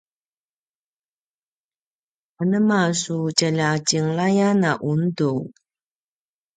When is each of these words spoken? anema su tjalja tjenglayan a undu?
anema 2.41 2.79
su 3.01 3.15
tjalja 3.37 3.69
tjenglayan 3.87 4.61
a 4.71 4.73
undu? 4.91 5.33